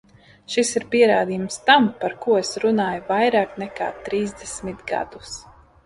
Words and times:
Šis 0.53 0.71
ir 0.79 0.85
pierādījums 0.95 1.59
tam, 1.67 1.85
par 2.01 2.17
ko 2.25 2.39
es 2.41 2.51
runāju 2.65 3.07
vairāk 3.13 3.57
nekā 3.65 3.93
trīsdesmit 4.09 4.87
gadus. 4.95 5.43